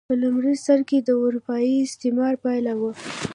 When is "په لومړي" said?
0.09-0.55